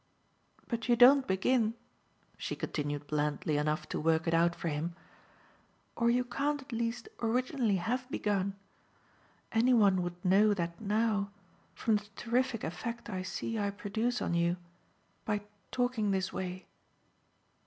But 0.67 0.89
you 0.89 0.95
don't 0.95 1.27
begin" 1.27 1.75
she 2.35 2.55
continued 2.55 3.05
blandly 3.05 3.57
enough 3.57 3.87
to 3.89 3.99
work 3.99 4.25
it 4.27 4.33
out 4.33 4.55
for 4.55 4.67
him; 4.67 4.95
"or 5.95 6.09
you 6.09 6.23
can't 6.25 6.59
at 6.59 6.71
least 6.71 7.07
originally 7.19 7.75
have 7.75 8.09
begun. 8.09 8.55
Any 9.51 9.75
one 9.75 10.01
would 10.01 10.25
know 10.25 10.55
that 10.55 10.81
now 10.81 11.29
from 11.75 11.97
the 11.97 12.07
terrific 12.15 12.63
effect 12.63 13.11
I 13.11 13.21
see 13.21 13.59
I 13.59 13.69
produce 13.69 14.23
on 14.23 14.33
you 14.33 14.57
by 15.23 15.41
talking 15.69 16.09
this 16.09 16.33
way. 16.33 16.65